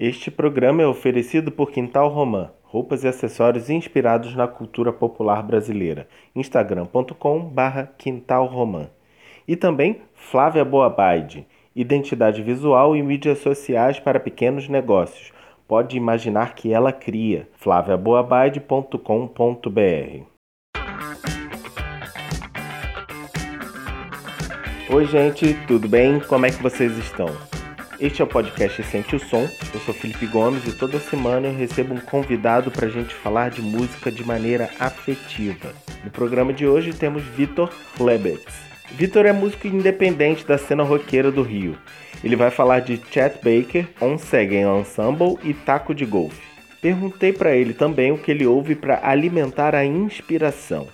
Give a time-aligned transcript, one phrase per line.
[0.00, 6.08] Este programa é oferecido por Quintal Romã, roupas e acessórios inspirados na cultura popular brasileira.
[8.46, 8.88] Romã.
[9.46, 15.32] E também Flávia Boabaide, identidade visual e mídias sociais para pequenos negócios.
[15.68, 17.46] Pode imaginar que ela cria.
[17.58, 20.24] flaviaboabaide.com.br
[24.88, 26.20] Oi, gente, tudo bem?
[26.20, 27.49] Como é que vocês estão?
[28.00, 29.46] Este é o podcast Sente o Som.
[29.74, 33.50] Eu sou Felipe Gomes e toda semana eu recebo um convidado para a gente falar
[33.50, 35.74] de música de maneira afetiva.
[36.02, 38.54] No programa de hoje temos Vitor Lebets.
[38.92, 41.76] Vitor é músico independente da cena roqueira do Rio.
[42.24, 46.40] Ele vai falar de Chet Baker, On Segen Ensemble e Taco de Golfe.
[46.80, 50.88] Perguntei para ele também o que ele ouve para alimentar a inspiração.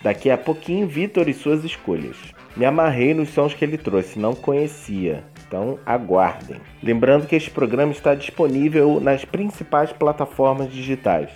[0.00, 2.16] Daqui a pouquinho, Vitor e suas escolhas.
[2.56, 5.24] Me amarrei nos sons que ele trouxe, não conhecia.
[5.46, 6.60] Então aguardem.
[6.82, 11.30] Lembrando que este programa está disponível nas principais plataformas digitais.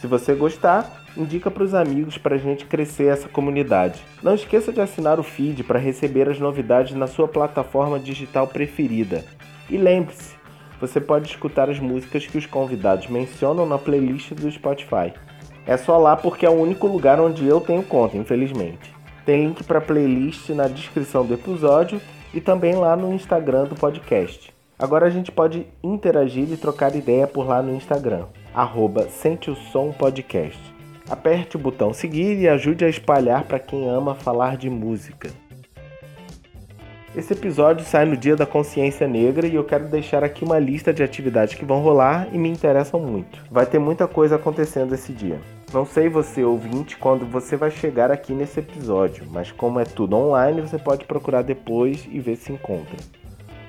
[0.00, 4.00] Se você gostar, indica para os amigos para a gente crescer essa comunidade.
[4.22, 9.24] Não esqueça de assinar o feed para receber as novidades na sua plataforma digital preferida.
[9.70, 10.34] E lembre-se,
[10.80, 15.12] você pode escutar as músicas que os convidados mencionam na playlist do Spotify.
[15.66, 18.95] É só lá porque é o único lugar onde eu tenho conta, infelizmente.
[19.26, 22.00] Tem link para playlist na descrição do episódio
[22.32, 24.54] e também lá no Instagram do podcast.
[24.78, 29.56] Agora a gente pode interagir e trocar ideia por lá no Instagram, arroba Sente o
[29.56, 30.60] Som Podcast.
[31.10, 35.30] Aperte o botão seguir e ajude a espalhar para quem ama falar de música.
[37.16, 40.92] Esse episódio sai no Dia da Consciência Negra e eu quero deixar aqui uma lista
[40.92, 43.42] de atividades que vão rolar e me interessam muito.
[43.50, 45.40] Vai ter muita coisa acontecendo esse dia.
[45.72, 50.14] Não sei você, ouvinte, quando você vai chegar aqui nesse episódio, mas como é tudo
[50.14, 52.98] online, você pode procurar depois e ver se encontra.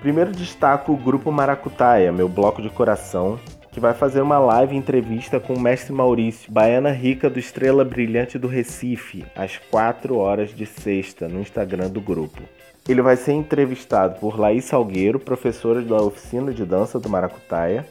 [0.02, 3.40] Primeiro destaco o Grupo Maracutaia, meu bloco de coração,
[3.72, 8.38] que vai fazer uma live entrevista com o mestre Maurício, baiana rica do Estrela Brilhante
[8.38, 12.42] do Recife, às 4 horas de sexta, no Instagram do grupo.
[12.88, 17.86] Ele vai ser entrevistado por Laís Salgueiro, professora da oficina de dança do Maracutaia,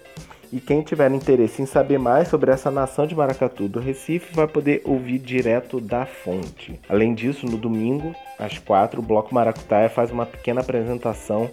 [0.50, 4.46] e quem tiver interesse em saber mais sobre essa nação de maracatu do Recife vai
[4.46, 6.80] poder ouvir direto da fonte.
[6.88, 11.50] Além disso, no domingo, às quatro, o Bloco Maracutaia faz uma pequena apresentação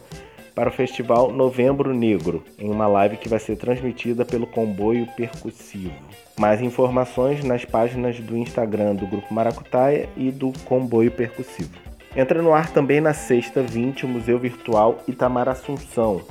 [0.56, 5.92] para o festival Novembro Negro, em uma live que vai ser transmitida pelo Comboio Percussivo.
[6.38, 11.83] Mais informações nas páginas do Instagram do Grupo Maracutaia e do Comboio Percussivo.
[12.16, 16.22] Entra no ar também na sexta 20 o Museu Virtual Itamar Assunção,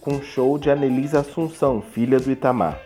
[0.00, 2.78] com show de Anelisa Assunção, filha do Itamar.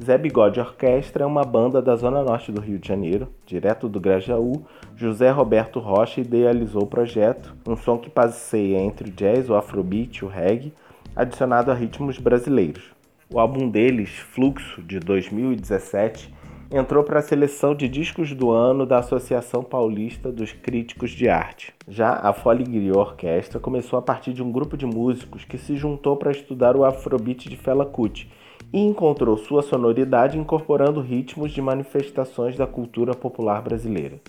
[0.01, 3.99] Zé Bigode Orquestra é uma banda da zona norte do Rio de Janeiro, direto do
[3.99, 4.63] Grajaú.
[4.95, 10.19] José Roberto Rocha idealizou o projeto, um som que passeia entre o jazz, o afrobeat
[10.19, 10.71] e o reggae,
[11.13, 12.93] adicionado a ritmos brasileiros.
[13.29, 16.31] O álbum deles, Fluxo, de 2017,
[16.75, 21.71] entrou para a seleção de discos do ano da Associação Paulista dos Críticos de Arte.
[21.87, 26.17] Já a Folie Orquestra começou a partir de um grupo de músicos que se juntou
[26.17, 28.27] para estudar o afrobeat de Fela Kuti
[28.73, 34.19] e encontrou sua sonoridade incorporando ritmos de manifestações da cultura popular brasileira.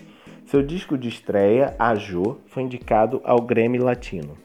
[0.45, 4.37] Seu disco de estreia, Ajô, foi indicado ao Grammy Latino.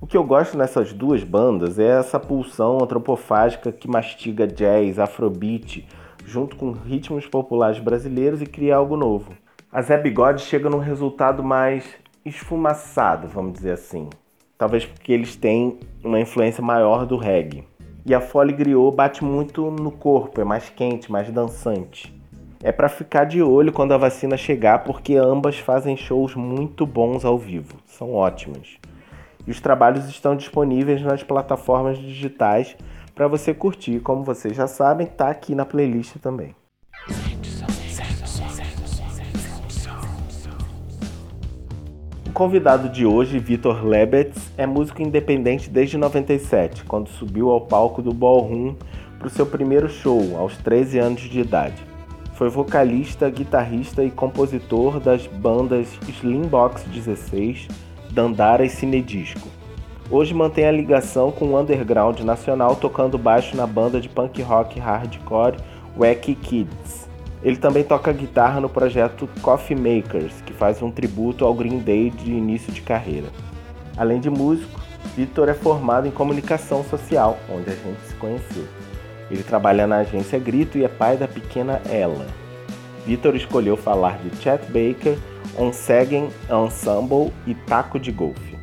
[0.00, 5.84] O que eu gosto nessas duas bandas é essa pulsão antropofágica que mastiga jazz, afrobeat,
[6.24, 9.32] junto com ritmos populares brasileiros e cria algo novo.
[9.70, 11.84] A Zé Bigode chega num resultado mais
[12.24, 14.08] esfumaçado, vamos dizer assim.
[14.56, 17.64] talvez porque eles têm uma influência maior do reggae.
[18.06, 22.14] E a Folly Griot bate muito no corpo, é mais quente, mais dançante.
[22.62, 27.24] É para ficar de olho quando a vacina chegar, porque ambas fazem shows muito bons
[27.24, 28.78] ao vivo, são ótimas.
[29.46, 32.76] E os trabalhos estão disponíveis nas plataformas digitais
[33.14, 36.54] para você curtir, como vocês já sabem, tá aqui na playlist também.
[42.34, 48.12] convidado de hoje, Vitor Lebetz, é músico independente desde 97, quando subiu ao palco do
[48.12, 48.74] Ballroom
[49.20, 51.80] para o seu primeiro show, aos 13 anos de idade.
[52.34, 57.68] Foi vocalista, guitarrista e compositor das bandas Slimbox 16,
[58.10, 59.48] Dandara e Cinedisco.
[60.10, 64.78] Hoje mantém a ligação com o underground nacional tocando baixo na banda de punk rock
[64.78, 65.56] hardcore
[65.96, 67.08] Wacky Kids.
[67.42, 72.10] Ele também toca guitarra no projeto Coffee Makers, que faz um tributo ao Green Day
[72.10, 73.28] de início de carreira.
[73.96, 74.80] Além de músico,
[75.16, 78.64] Vitor é formado em comunicação social, onde a gente se conheceu.
[79.30, 82.26] Ele trabalha na agência Grito e é pai da pequena Ella.
[83.06, 85.16] Vitor escolheu falar de Chet Baker,
[85.58, 88.53] On Segen Ensemble e Taco de Golfe.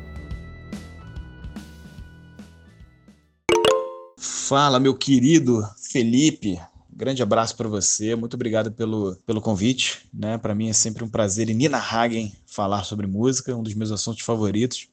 [4.44, 6.60] Fala, meu querido Felipe.
[6.92, 10.00] Grande abraço para você, muito obrigado pelo, pelo convite.
[10.12, 10.36] Né?
[10.36, 13.92] Para mim é sempre um prazer e Nina Hagen falar sobre música, um dos meus
[13.92, 14.88] assuntos favoritos.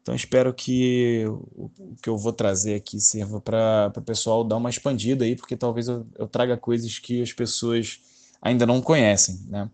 [0.00, 1.70] Então espero que o,
[2.02, 5.88] que eu vou trazer aqui sirva para o pessoal dar uma expandida aí, porque talvez
[5.88, 8.00] eu, eu, traga coisas que as pessoas
[8.40, 9.38] ainda não conhecem.
[9.48, 9.70] Né?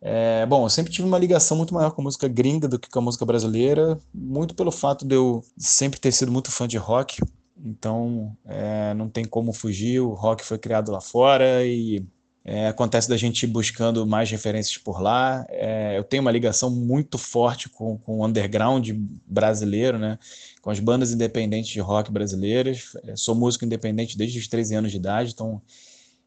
[0.00, 2.88] É, bom, eu sempre tive uma ligação muito maior com a música gringa do que
[2.88, 6.78] com a música brasileira, muito pelo fato de eu sempre ter sido muito fã de
[6.78, 7.20] rock.
[7.64, 10.00] Então, é, não tem como fugir.
[10.00, 12.04] O rock foi criado lá fora e
[12.44, 15.46] é, acontece da gente buscando mais referências por lá.
[15.48, 18.90] É, eu tenho uma ligação muito forte com, com o underground
[19.26, 20.18] brasileiro, né?
[20.60, 22.96] com as bandas independentes de rock brasileiras.
[23.04, 25.62] É, sou músico independente desde os 13 anos de idade, então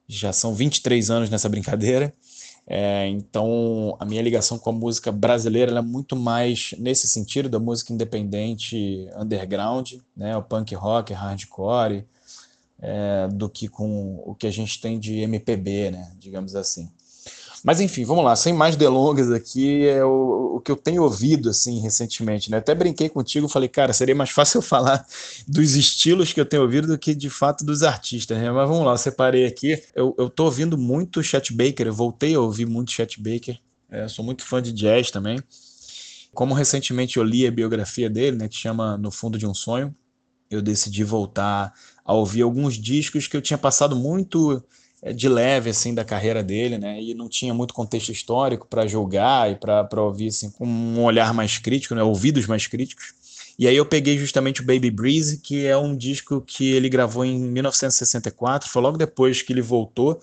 [0.07, 2.13] já são 23 anos nessa brincadeira.
[2.67, 7.59] É, então, a minha ligação com a música brasileira é muito mais nesse sentido da
[7.59, 12.05] música independente underground, né, o punk rock, hardcore,
[12.79, 16.89] é, do que com o que a gente tem de MPB, né, digamos assim.
[17.65, 21.49] Mas enfim, vamos lá, sem mais delongas aqui, é o, o que eu tenho ouvido
[21.49, 22.57] assim recentemente, né?
[22.57, 25.03] Até brinquei contigo, falei, cara, seria mais fácil eu falar
[25.47, 28.51] dos estilos que eu tenho ouvido do que de fato dos artistas, né?
[28.51, 29.81] Mas vamos lá, eu separei aqui.
[29.95, 33.57] Eu, eu tô ouvindo muito Chet Baker, eu voltei a ouvir muito Chet Baker,
[33.89, 35.41] é, sou muito fã de jazz também.
[36.35, 39.91] Como recentemente eu li a biografia dele, né, que chama No Fundo de um Sonho,
[40.51, 41.73] eu decidi voltar
[42.03, 44.63] a ouvir alguns discos que eu tinha passado muito
[45.13, 47.01] de leve assim da carreira dele, né?
[47.01, 51.33] E não tinha muito contexto histórico para julgar e para ouvir assim com um olhar
[51.33, 52.03] mais crítico, né?
[52.03, 53.13] Ouvidos mais críticos.
[53.57, 57.23] E aí eu peguei justamente o Baby Breeze, que é um disco que ele gravou
[57.23, 60.19] em 1964, foi logo depois que ele voltou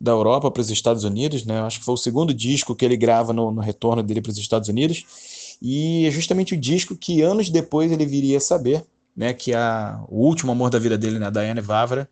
[0.00, 1.60] da Europa para os Estados Unidos, né?
[1.60, 4.38] Acho que foi o segundo disco que ele grava no, no retorno dele para os
[4.38, 5.56] Estados Unidos.
[5.62, 8.84] E é justamente o disco que anos depois ele viria a saber,
[9.16, 12.08] né, que a, o último amor da vida dele, né, Diane Vavra,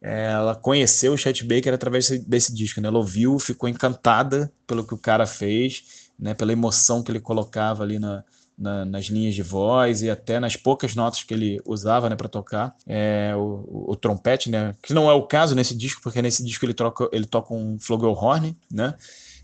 [0.00, 2.88] ela conheceu o Chet Baker através desse, disco, né?
[2.88, 6.34] Ela ouviu, ficou encantada pelo que o cara fez, né?
[6.34, 8.22] Pela emoção que ele colocava ali na,
[8.56, 12.28] na, nas linhas de voz e até nas poucas notas que ele usava, né, para
[12.28, 14.74] tocar é, o, o, o, trompete, né?
[14.82, 17.78] Que não é o caso nesse disco, porque nesse disco ele troca, ele toca um
[17.78, 18.94] flugelhorn, né?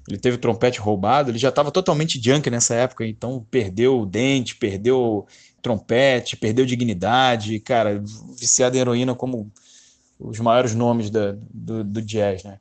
[0.09, 4.07] Ele teve o trompete roubado, ele já estava totalmente junk nessa época, então perdeu o
[4.07, 5.27] dente, perdeu
[5.63, 8.03] trompete, perdeu dignidade, cara,
[8.39, 9.51] viciado em heroína como
[10.25, 12.59] os maiores nomes da, do, do jazz, né?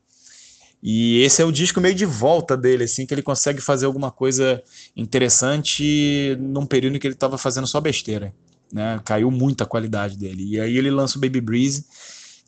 [0.86, 4.12] E esse é o disco meio de volta dele, assim, que ele consegue fazer alguma
[4.12, 4.62] coisa
[4.98, 8.34] interessante num período em que ele estava fazendo só besteira,
[8.72, 9.00] né?
[9.06, 10.44] Caiu muito a qualidade dele.
[10.46, 11.86] E aí ele lança o Baby Breeze,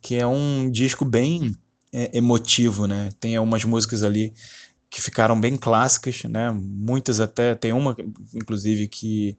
[0.02, 1.56] que é um disco bem
[1.94, 3.10] é, emotivo, né?
[3.22, 4.34] Tem algumas músicas ali
[4.90, 6.52] que ficaram bem clássicas, né?
[6.52, 7.96] Muitas até, tem uma,
[8.34, 9.38] inclusive, que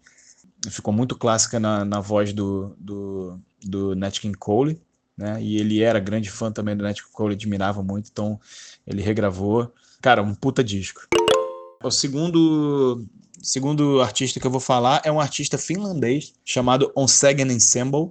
[0.70, 4.80] ficou muito clássica na, na voz do, do, do Nat King Cole,
[5.16, 5.42] né?
[5.42, 8.38] E ele era grande fã também do Nat Cole, admirava muito, então
[8.86, 9.72] ele regravou.
[10.00, 11.06] Cara, um puta disco.
[11.82, 13.04] O segundo
[13.42, 18.10] segundo artista que eu vou falar é um artista finlandês chamado Onsegen Ensemble.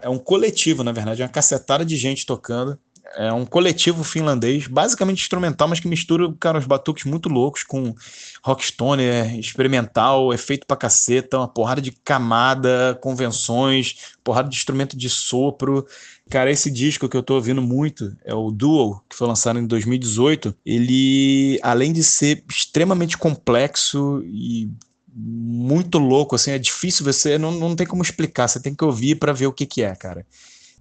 [0.00, 2.78] É um coletivo, na verdade, é uma cacetada de gente tocando.
[3.14, 7.94] É um coletivo finlandês, basicamente instrumental, mas que mistura, cara, uns batuques muito loucos com
[8.42, 15.86] rockstone, experimental, efeito pra caceta, uma porrada de camada, convenções, porrada de instrumento de sopro.
[16.30, 19.66] Cara, esse disco que eu tô ouvindo muito é o Dual, que foi lançado em
[19.66, 20.54] 2018.
[20.64, 24.70] Ele, além de ser extremamente complexo e
[25.14, 29.16] muito louco, assim, é difícil você, não, não tem como explicar, você tem que ouvir
[29.16, 30.24] para ver o que que é, cara.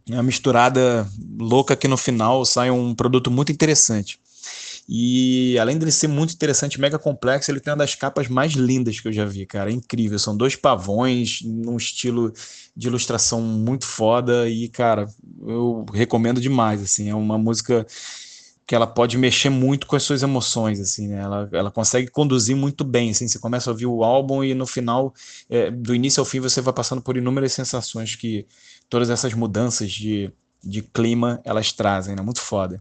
[0.10, 1.08] É uma misturada
[1.40, 4.20] louca que no final sai um produto muito interessante.
[4.90, 9.00] E além dele ser muito interessante, mega complexo, ele tem uma das capas mais lindas
[9.00, 9.70] que eu já vi, cara.
[9.70, 10.20] É incrível.
[10.20, 12.34] São dois pavões, num estilo
[12.76, 14.50] de ilustração muito foda.
[14.50, 15.08] E, cara,
[15.48, 16.82] eu recomendo demais.
[16.82, 17.86] Assim, é uma música
[18.72, 21.20] que ela pode mexer muito com as suas emoções, assim, né?
[21.20, 23.28] Ela, ela consegue conduzir muito bem, assim.
[23.28, 25.14] Você começa a ouvir o álbum e no final,
[25.50, 28.46] é, do início ao fim, você vai passando por inúmeras sensações que
[28.90, 30.32] todas essas mudanças de,
[30.64, 32.22] de clima elas trazem, né?
[32.22, 32.80] Muito foda.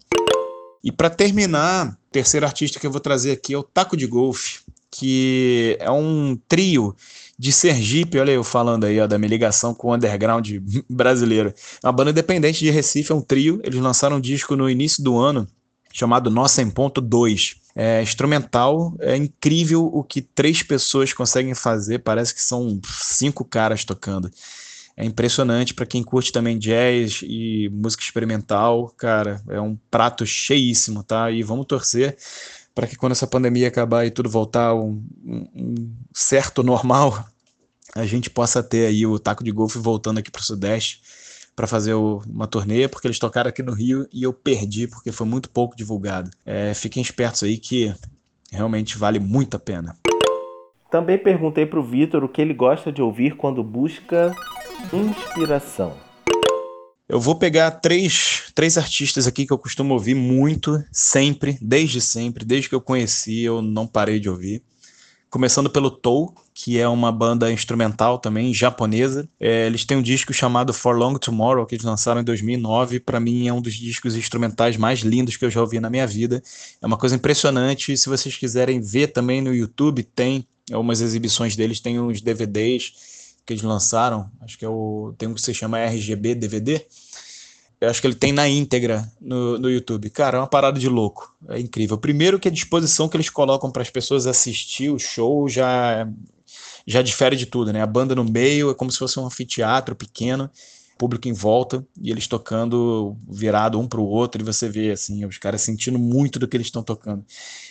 [0.84, 4.06] E para terminar, o terceiro artista que eu vou trazer aqui é o Taco de
[4.06, 4.60] Golfe,
[4.92, 6.94] que é um trio
[7.36, 10.48] de Sergipe, olha eu falando aí ó, da minha ligação com o underground
[10.88, 11.52] brasileiro.
[11.82, 13.60] É uma banda independente de Recife, é um trio.
[13.64, 15.48] Eles lançaram um disco no início do ano
[15.92, 17.56] chamado Nossa em Ponto 2.
[17.74, 23.84] É instrumental, é incrível o que três pessoas conseguem fazer, parece que são cinco caras
[23.84, 24.30] tocando.
[24.96, 31.02] É impressionante para quem curte também jazz e música experimental, cara, é um prato cheíssimo,
[31.02, 31.30] tá?
[31.30, 32.16] E vamos torcer
[32.74, 37.24] para que quando essa pandemia acabar e tudo voltar a um, um, certo normal,
[37.94, 41.00] a gente possa ter aí o taco de golfe voltando aqui para o Sudeste
[41.60, 45.12] para fazer o, uma turnê, porque eles tocaram aqui no Rio e eu perdi porque
[45.12, 46.30] foi muito pouco divulgado.
[46.46, 47.94] É, fiquem espertos aí que
[48.50, 49.94] realmente vale muito a pena.
[50.90, 54.34] Também perguntei para o Vitor o que ele gosta de ouvir quando busca
[54.90, 55.92] inspiração.
[57.06, 62.42] Eu vou pegar três, três artistas aqui que eu costumo ouvir muito, sempre, desde sempre,
[62.42, 64.62] desde que eu conheci, eu não parei de ouvir.
[65.30, 69.28] Começando pelo Tou, que é uma banda instrumental também, japonesa.
[69.38, 72.98] É, eles têm um disco chamado For Long Tomorrow, que eles lançaram em 2009.
[72.98, 76.04] Para mim, é um dos discos instrumentais mais lindos que eu já ouvi na minha
[76.04, 76.42] vida.
[76.82, 77.96] É uma coisa impressionante.
[77.96, 82.92] Se vocês quiserem ver também no YouTube, tem algumas exibições deles, tem uns DVDs
[83.46, 86.84] que eles lançaram, acho que é o tem um que se chama RGB DVD.
[87.80, 90.10] Eu acho que ele tem na íntegra no, no YouTube.
[90.10, 91.34] Cara, é uma parada de louco.
[91.48, 91.96] É incrível.
[91.96, 96.06] Primeiro que a disposição que eles colocam para as pessoas assistir o show já
[96.86, 97.80] já difere de tudo, né?
[97.80, 100.50] A banda no meio é como se fosse um anfiteatro pequeno,
[100.98, 105.24] público em volta e eles tocando virado um para o outro e você vê assim
[105.24, 107.24] os caras sentindo muito do que eles estão tocando.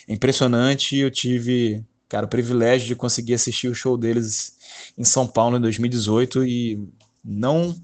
[0.08, 0.96] É impressionante.
[0.96, 4.56] Eu tive cara, o privilégio de conseguir assistir o show deles
[4.98, 6.88] em São Paulo em 2018 e
[7.24, 7.76] não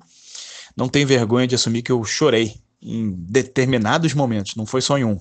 [0.77, 5.05] não tenho vergonha de assumir que eu chorei em determinados momentos, não foi só em
[5.05, 5.19] um.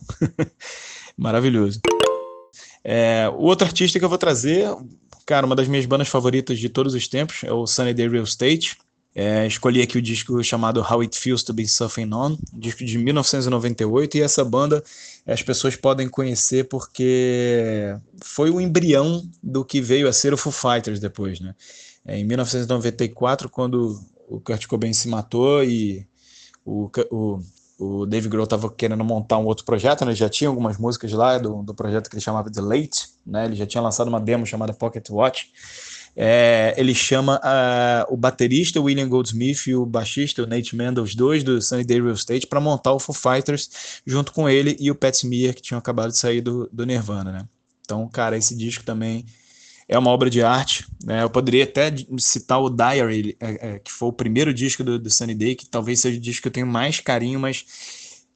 [1.18, 1.80] Maravilhoso.
[2.84, 4.68] É, o outro artista que eu vou trazer,
[5.26, 8.24] cara, uma das minhas bandas favoritas de todos os tempos é o Sunny Day Real
[8.24, 8.78] Estate.
[9.18, 12.98] É, escolhi aqui o disco chamado How It Feels to Be Suffering On, disco de
[12.98, 14.84] 1998, e essa banda
[15.26, 20.52] as pessoas podem conhecer porque foi o embrião do que veio a ser o Foo
[20.52, 21.56] Fighters depois, né?
[22.06, 26.08] É, em 1994, quando o Kurt Cobain se matou e
[26.66, 27.40] o, o,
[27.78, 30.12] o Dave Grohl estava querendo montar um outro projeto, né?
[30.12, 33.46] Ele já tinha algumas músicas lá do, do projeto que ele chamava de Late, né?
[33.46, 35.52] Ele já tinha lançado uma demo chamada Pocket Watch,
[36.18, 41.14] é, ele chama uh, o baterista William Goldsmith e o baixista o Nate Mendel, os
[41.14, 44.90] dois do Sunny Day Real Estate, para montar o Foo Fighters junto com ele e
[44.90, 47.46] o Pat Smear, que tinham acabado de sair do, do Nirvana, né?
[47.82, 49.26] Então, cara, esse disco também
[49.88, 50.86] é uma obra de arte.
[51.04, 51.24] Né?
[51.24, 55.10] Eu poderia até citar o Diary, é, é, que foi o primeiro disco do, do
[55.10, 57.66] Sunny Day, que talvez seja o disco que eu tenho mais carinho, mas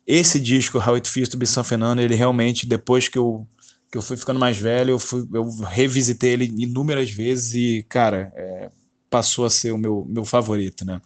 [0.05, 3.47] esse disco, How It Feels to Be Something ele realmente, depois que eu
[3.91, 8.31] que eu fui ficando mais velho, eu, fui, eu revisitei ele inúmeras vezes e, cara,
[8.35, 8.69] é,
[9.09, 11.01] passou a ser o meu, meu favorito, né?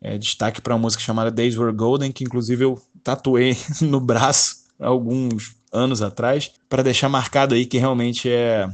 [0.00, 4.64] É, destaque para uma música chamada Days Were Golden, que inclusive eu tatuei no braço
[4.78, 8.66] alguns anos atrás, para deixar marcado aí que realmente é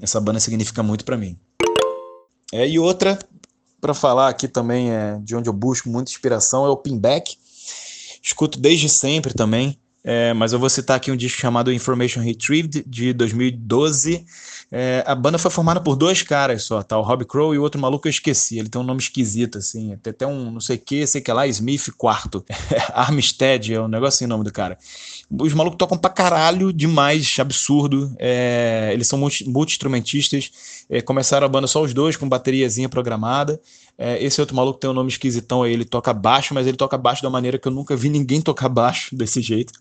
[0.00, 1.36] essa banda significa muito para mim.
[2.52, 3.18] É, e outra
[3.80, 7.36] para falar aqui também é de onde eu busco muita inspiração é o Pinback.
[8.22, 9.78] Escuto desde sempre também.
[10.02, 14.24] É, mas eu vou citar aqui um disco chamado Information Retrieved, de 2012.
[14.70, 16.98] É, a banda foi formada por dois caras só, tá?
[16.98, 18.58] O Rob Crow e o outro maluco eu esqueci.
[18.58, 19.96] Ele tem um nome esquisito, assim.
[20.02, 22.44] Tem até um não sei o que, sei que lá, Smith quarto.
[22.92, 24.76] Armistead é um negócio assim o nome do cara.
[25.30, 28.12] Os malucos tocam pra caralho demais, absurdo.
[28.18, 30.50] É, eles são multi-instrumentistas.
[30.90, 33.60] É, começaram a banda só os dois, com bateriazinha programada.
[33.96, 36.98] É, esse outro maluco tem um nome esquisitão aí, ele toca baixo, mas ele toca
[36.98, 39.72] baixo da maneira que eu nunca vi ninguém tocar baixo desse jeito.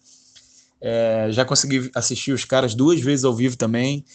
[0.80, 4.06] É, já consegui assistir os caras duas vezes ao vivo também.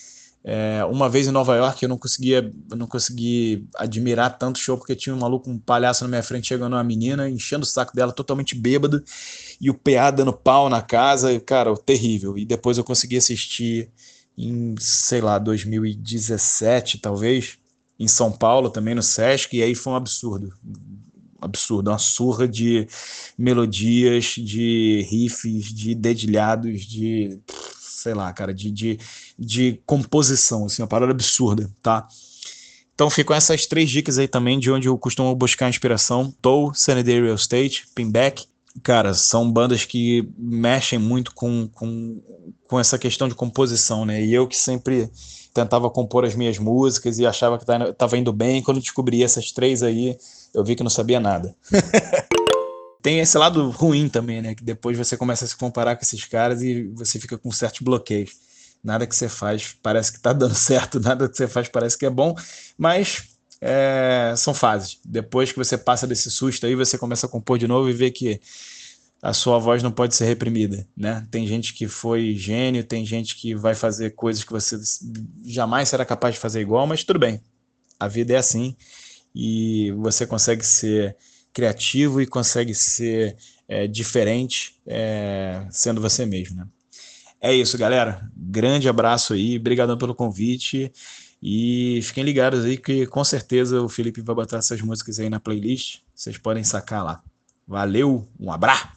[0.42, 4.96] É, uma vez em Nova York eu não conseguia, não consegui admirar tanto show porque
[4.96, 8.10] tinha um maluco, um palhaço na minha frente chegando uma menina, enchendo o saco dela
[8.10, 9.04] totalmente bêbado
[9.60, 12.38] e o PA dando pau na casa, cara, terrível.
[12.38, 13.90] E depois eu consegui assistir
[14.36, 17.58] em, sei lá, 2017, talvez,
[17.98, 20.54] em São Paulo, também no Sesc, e aí foi um absurdo.
[21.38, 22.86] Absurdo, uma surra de
[23.36, 27.38] melodias, de riffs, de dedilhados, de
[28.02, 28.98] sei lá, cara, de, de,
[29.38, 32.08] de composição, assim, uma parada absurda, tá?
[32.94, 36.34] Então ficam essas três dicas aí também de onde eu costumo buscar inspiração.
[36.40, 38.46] Toll, Sunny Day Real Estate, Pinback.
[38.82, 42.22] Cara, são bandas que mexem muito com, com,
[42.68, 44.22] com essa questão de composição, né?
[44.22, 45.10] E eu que sempre
[45.52, 48.62] tentava compor as minhas músicas e achava que estava indo bem.
[48.62, 50.16] Quando descobri essas três aí,
[50.54, 51.54] eu vi que não sabia nada.
[53.02, 54.54] Tem esse lado ruim também, né?
[54.54, 57.80] Que depois você começa a se comparar com esses caras e você fica com certos
[57.80, 58.30] bloqueios
[58.82, 62.06] nada que você faz parece que está dando certo, nada que você faz parece que
[62.06, 62.34] é bom,
[62.76, 63.24] mas
[63.60, 64.98] é, são fases.
[65.04, 68.10] Depois que você passa desse susto aí, você começa a compor de novo e vê
[68.10, 68.40] que
[69.22, 71.26] a sua voz não pode ser reprimida, né?
[71.30, 74.80] Tem gente que foi gênio, tem gente que vai fazer coisas que você
[75.44, 77.40] jamais será capaz de fazer igual, mas tudo bem.
[77.98, 78.74] A vida é assim
[79.34, 81.14] e você consegue ser
[81.52, 83.36] criativo e consegue ser
[83.68, 86.66] é, diferente é, sendo você mesmo, né?
[87.40, 88.28] É isso, galera.
[88.36, 90.92] Grande abraço aí, obrigadão pelo convite.
[91.42, 95.40] E fiquem ligados aí que com certeza o Felipe vai botar essas músicas aí na
[95.40, 96.00] playlist.
[96.14, 97.22] Vocês podem sacar lá.
[97.66, 98.88] Valeu, um abraço!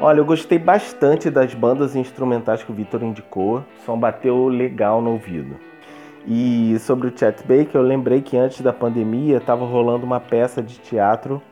[0.00, 3.58] Olha, eu gostei bastante das bandas instrumentais que o Vitor indicou.
[3.58, 5.71] O som bateu legal no ouvido.
[6.26, 10.62] E sobre o Chet Baker, eu lembrei que antes da pandemia estava rolando uma peça
[10.62, 11.42] de teatro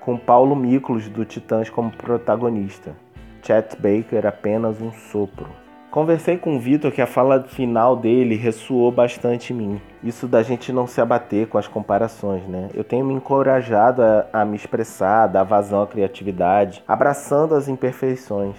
[0.00, 2.96] com Paulo Miklos do Titãs como protagonista.
[3.42, 5.48] Chet Baker apenas um sopro.
[5.90, 9.80] Conversei com o Vitor que a fala final dele ressoou bastante em mim.
[10.02, 12.68] Isso da gente não se abater com as comparações, né?
[12.74, 18.56] Eu tenho me encorajado a, a me expressar, dar vazão à criatividade, abraçando as imperfeições,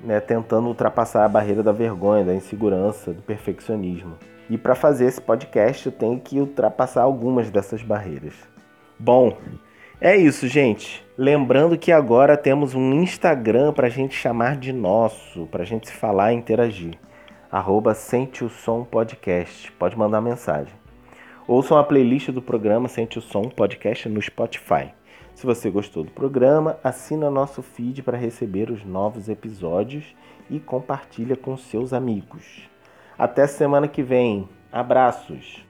[0.00, 0.18] né?
[0.20, 4.14] Tentando ultrapassar a barreira da vergonha, da insegurança, do perfeccionismo.
[4.48, 8.34] E para fazer esse podcast eu tenho que ultrapassar algumas dessas barreiras.
[8.98, 9.36] Bom,
[10.00, 11.04] é isso, gente.
[11.16, 15.88] Lembrando que agora temos um Instagram para a gente chamar de nosso, para a gente
[15.88, 16.98] se falar e interagir.
[17.50, 19.72] Arroba Sente o Som Podcast.
[19.72, 20.74] Pode mandar mensagem.
[21.48, 24.92] Ouçam a playlist do programa Sente o Som Podcast no Spotify.
[25.34, 30.14] Se você gostou do programa, assina nosso feed para receber os novos episódios
[30.50, 32.68] e compartilha com seus amigos.
[33.18, 34.46] Até semana que vem.
[34.70, 35.64] Abraços!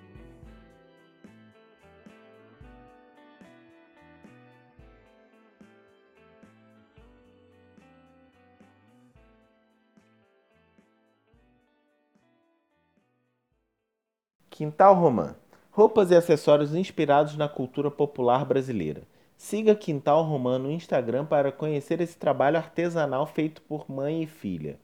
[14.50, 15.36] Quintal Romã.
[15.70, 19.02] Roupas e acessórios inspirados na cultura popular brasileira.
[19.36, 24.80] Siga Quintal Romã no Instagram para conhecer esse trabalho artesanal feito por mãe e filha.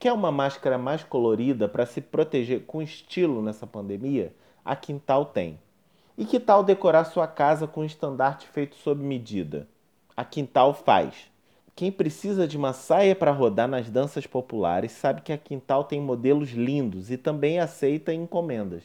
[0.00, 4.32] Quer uma máscara mais colorida para se proteger com estilo nessa pandemia?
[4.64, 5.60] A Quintal tem.
[6.16, 9.68] E que tal decorar sua casa com um estandarte feito sob medida?
[10.16, 11.30] A Quintal faz.
[11.76, 16.00] Quem precisa de uma saia para rodar nas danças populares sabe que a Quintal tem
[16.00, 18.84] modelos lindos e também aceita encomendas.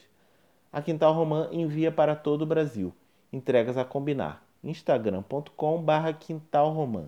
[0.69, 2.93] A Quintal Romã envia para todo o Brasil.
[3.31, 4.45] Entregas a combinar.
[4.61, 7.05] instagram.com/quintalromã.